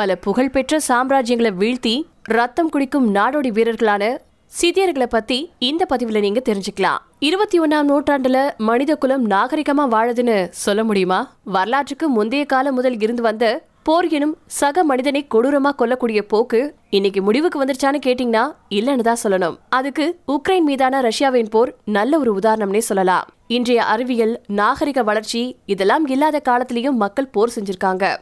[0.00, 4.18] பல புகழ்பெற்ற சாம்ராஜ்யங்களை வீழ்த்தி ரத்தம் குடிக்கும் நாடோடி வீரர்களான
[4.60, 7.00] சிதியர்களை பத்தி இந்த பதிவுல நீங்க தெரிஞ்சுக்கலாம்.
[7.18, 11.34] இருபத்தி ஒன்னாம் நூற்றாண்டுல மனித குலம் நாகரிகமா வாழுதுன்னு சொல்ல முடியுமா?
[11.44, 17.64] வரலாற்றுக்கு முந்தைய காலம் முதல் இருந்து வந்த போர் எனும் சக மனிதனை கொடூரமா கொல்லக்கூடிய போக்கு இன்னைக்கு முடிவுக்கு
[17.64, 19.58] வந்துருச்சான்னு கேட்டீங்கன்னா இல்லன்னு தான் சொல்லணும்.
[19.68, 23.28] அதுக்கு உக்ரைன் மீதான ரஷ்யாவின் போர் நல்ல ஒரு உதாரணம்னே சொல்லலாம்.
[23.46, 28.16] இன்றைய அறிவியல் நாகரிக வளர்ச்சி இதெல்லாம் இல்லாத காலத்திலயும் மக்கள் போர் செஞ்சிருக்காங்க.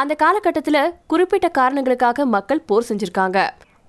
[0.00, 3.38] அந்த காலகட்டத்தில் குறிப்பிட்ட காரணங்களுக்காக மக்கள் போர் செஞ்சிருக்காங்க.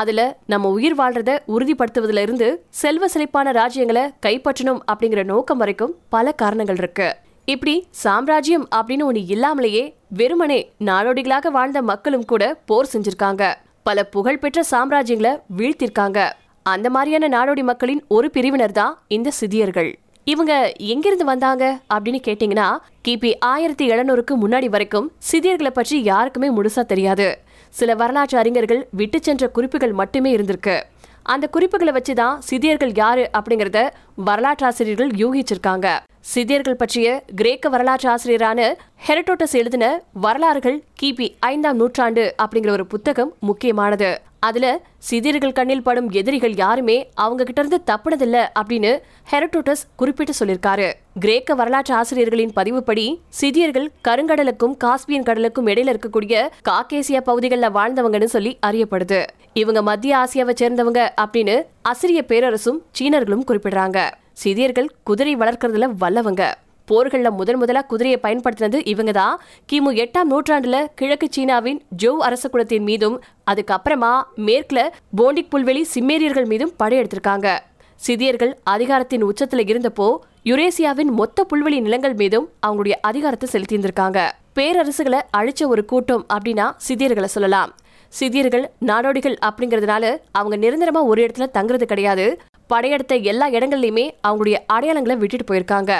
[0.00, 6.80] அதுல நம்ம உயிர் வாழ்றத உறுதிப்படுத்துவதுல இருந்து செல்வ செழிப்பான ராஜ்யங்களை கைப்பற்றணும் அப்படிங்கிற நோக்கம் வரைக்கும் பல காரணங்கள்
[6.82, 7.08] இருக்கு.
[7.44, 13.54] இப்படி சாம்ராஜ்யம் அப்படின்னு ஒன்று இல்லாமலேயே வெறுமனே நாடோடிகளாக வாழ்ந்த மக்களும் கூட போர் செஞ்சிருக்காங்க.
[13.82, 16.18] பல புகழ்பெற்ற சாம்ராஜ்யங்களை வீழ்த்திருக்காங்க.
[16.66, 19.92] அந்த மாதிரியான நாடோடி மக்களின் ஒரு பிரிவினர் தான் இந்த சிதியர்கள்.
[20.24, 27.38] இவங்க எங்கிருந்து வந்தாங்க அப்படின்னு கேட்டீங்கன்னா கிபி ஆயிரத்தி எழுநூறுக்கு முன்னாடி வரைக்கும் சிதியர்களை பற்றி யாருக்குமே முழுசா தெரியாது.
[27.68, 30.82] சில வரலாற்று அறிஞர்கள் விட்டு சென்ற குறிப்புகள் மட்டுமே இருந்திருக்கு.
[31.22, 33.90] அந்த குறிப்புகளை வச்சுதான் சிதியர்கள் யாரு அப்படிங்கறத
[34.24, 35.98] வரலாற்றாசிரியர்கள் யூகிச்சிருக்காங்க.
[36.24, 38.74] சிதியர்கள் பற்றிய கிரேக்க வரலாற்று ஆசிரியரான
[39.06, 44.20] ஹெரட்டோட்டஸ் எழுதின வரலாறுகள் கிபி ஐந்தாம் நூற்றாண்டு அப்படிங்கிற ஒரு புத்தகம் முக்கியமானது.
[44.40, 49.00] அதுல சிதியர்கள் கண்ணில் படும் எதிரிகள் யாருமே அவங்க கிட்ட இருந்து தப்புனதில்ல அப்படின்னு
[49.30, 50.92] ஹெரட்டோட்டஸ் குறிப்பிட்டு சொல்லியிருக்காரு.
[51.20, 53.04] கிரேக்க வரலாற்று ஆசிரியர்களின் பதிவுப்படி
[53.40, 59.24] சிதியர்கள் கருங்கடலுக்கும் காஸ்பியன் கடலுக்கும் இடையில இருக்கக்கூடிய காக்கேசியா பகுதிகளில் வாழ்ந்தவங்கன்னு சொல்லி அறியப்படுது.
[59.52, 61.56] இவங்க மத்திய ஆசியாவை சேர்ந்தவங்க அப்படின்னு
[61.90, 64.10] அசிரிய பேரரசும் சீனர்களும் குறிப்பிடுறாங்க.
[64.32, 66.52] சிதியர்கள் குதிரை வளர்க்கறதுல வல்லவங்க.
[66.88, 69.40] போர்களில் முதன் முதலா குதிரையை பயன்படுத்தினது இவங்க தான்.
[69.72, 76.74] கிமு எட்டாம் நூற்றாண்டுல கிழக்கு சீனாவின் ஜோவ் அரச குலத்தின் மீதும் அதுக்கப்புறமா மேற்குல போண்டிக் புல்வெளி சிம்மேரியர்கள் மீதும்
[76.82, 77.58] படையெடுத்திருக்காங்க.
[78.00, 80.10] சிதியர்கள் அதிகாரத்தின் உச்சத்தில் இருந்தப்போ
[80.44, 84.28] யுரேசியாவின் மொத்த புல்வெளி நிலங்கள் மீதும் அவங்களுடைய அதிகாரத்தை செலுத்தியிருந்திருக்காங்க.
[84.56, 87.74] பேரரசுகளை அழிச்ச ஒரு கூட்டம் அப்படின்னா சிதியர்களை சொல்லலாம்.
[88.20, 92.40] சிதியர்கள் நாடோடிகள் அப்படிங்கறதுனால அவங்க நிரந்தரமா ஒரு இடத்துல தங்குறது கிடையாது.
[92.66, 95.92] படையெடுத்த எல்லா இடங்கள்லயுமே அவங்களுடைய அடையாளங்களை விட்டுட்டு போயிருக்காங்க.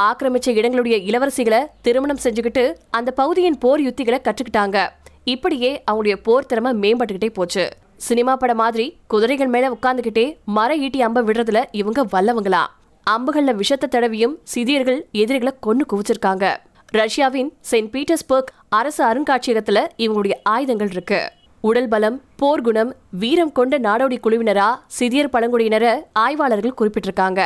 [0.00, 4.88] ஆக்கிரமிச்ச இடங்களுடைய இளவரசிகளை திருமணம் செஞ்சுக்கிட்டு அந்த பகுதியின் போர் யுத்திகளை கற்றுக்கிட்டாங்க.
[5.24, 7.68] இப்படியே அவங்களுடைய போர் திறமை மேம்பட்டுக்கிட்டே போச்சு.
[7.96, 12.72] சினிமா படம் மாதிரி குதிரைகள் மேல உட்கார்ந்துகிட்டே மர ஈட்டி அம்ப விடுறதுல இவங்க வல்லவங்களாம்
[13.10, 16.56] அம்புகள்ல விஷத்தை தடவியும் சிதியர்கள் எதிரிகளை கொன்று குவிச்சிருக்காங்க.
[16.86, 21.20] ரஷ்யாவின் செயின்ட் பீட்டர்ஸ்பர்க் அரசு அருங்காட்சியகத்துல இவங்களுடைய ஆயுதங்கள் இருக்கு.
[21.60, 24.68] உடல் பலம் போர்க்குணம் வீரம் கொண்ட நாடோடி குழுவினரா
[24.98, 27.40] சிதியர் பழங்குடியினரை ஆய்வாளர்கள் குறிப்பிட்டிருக்காங்க.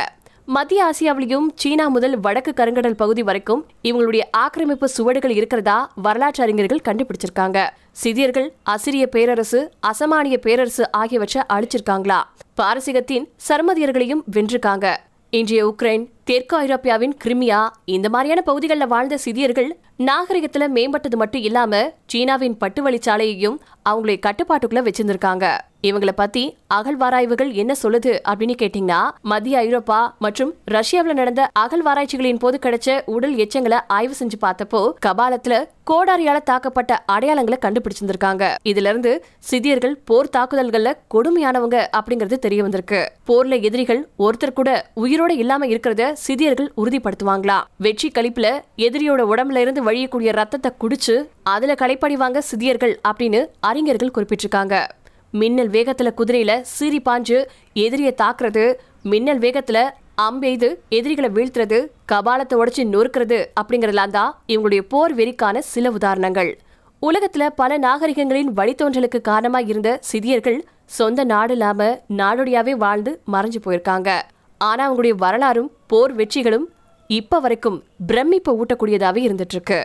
[0.45, 7.67] மத்திய ஆசியாவிலையும் சீனா முதல் வடக்கு கருங்கடல் பகுதி வரைக்கும் இவங்களுடைய ஆக்கிரமிப்பு சுவடுகள் இருக்கிறதா வரலாற்று அறிஞர்கள் கண்டுபிடிச்சிருக்காங்க.
[7.91, 12.19] சிதியர்கள் அசிரிய பேரரசு அசமானிய பேரரசு ஆகியவற்றை அழிச்சிருக்காங்களா?
[12.61, 14.95] பாரசீகத்தின் சர்மதியர்களையும் வென்றிருக்காங்க.
[15.37, 22.57] இன்றைய உக்ரைன் தெற்கு ஐரோப்பியாவின் கிரிமியா இந்த மாதிரியான பகுதிகளில் வாழ்ந்த சிதியர்கள் நாகரிகத்துல மேம்பட்டது மட்டும் இல்லாம சீனாவின்
[22.57, 23.57] பட்டு வழிச்சாலையையும்
[23.89, 25.45] அவங்களை கட்டுப்பாட்டுக்குள்ள வச்சிருந்திருக்காங்க.
[25.87, 33.01] இவங்களை பத்தி அகழ்வாராய்வுகள் என்ன சொல்லுது அப்படின்னு கேட்டீங்கன்னா மத்திய ஐரோப்பா மற்றும் ரஷ்யாவில் நடந்த அகழ்வாராய்ச்சிகளின் போது கிடைச்ச
[33.05, 35.57] உடல் எச்சங்களை ஆய்வு செஞ்சு பார்த்தப்போ கபாலத்துல
[35.89, 38.43] கோடாரியால தாக்கப்பட்ட அடையாளங்களை கண்டுபிடிச்சிருந்திருக்காங்க.
[38.69, 43.01] இதுல இருந்து சிதியர்கள் போர் தாக்குதல்கள்ல கொடுமையானவங்க அப்படிங்கறது தெரிய வந்திருக்கு.
[43.27, 47.59] போர்ல எதிரிகள் ஒருத்தர் கூட உயிரோட இல்லாம இருக்கிறத சிதியர்கள் உறுதிப்படுத்துவாங்களா?
[47.77, 54.75] வெற்றி கழிப்புல எதிரியோட உடம்புல இருந்து வழியக்கூடிய ரத்தத்தை குடிச்சு அதுல களைப்படிவாங்க சிதியர்கள் அப்படின்னு அறிஞர்கள் குறிப்பிட்டிருக்காங்க.
[55.39, 57.37] மின்னல் வேகத்துல குதிரையில சீறி பாஞ்சு
[57.83, 58.63] எதிரிய தாக்குறது
[59.11, 59.77] மின்னல் வேகத்துல
[60.25, 60.67] அம்பெய்து
[60.97, 61.77] எதிரிகளை வீழ்த்துறது
[62.11, 66.51] கபாலத்தை உடைச்சு நொறுக்கிறது அப்படிங்கறதெல்லாம் தான் இவங்களுடைய போர் வெறிக்கான சில உதாரணங்கள்.
[67.01, 70.59] உலகத்துல பல நாகரிகங்களின் வழித்தோன்றலுக்கு காரணமா இருந்த சிதியர்கள்
[70.99, 71.89] சொந்த நாடு இல்லாம
[72.19, 74.09] நாடோடியாவே வாழ்ந்து மறைஞ்சு போயிருக்காங்க.
[74.61, 76.67] ஆனா அவங்களுடைய வரலாறும் போர் வெற்றிகளும்
[77.09, 79.81] இப்ப வரைக்கும் பிரமிப்பை ஊட்டக்கூடியதாவே இருந்துட்டு இருக்கு.